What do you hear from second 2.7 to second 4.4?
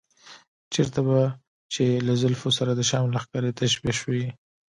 د شام لښکرې تشبیه شوې.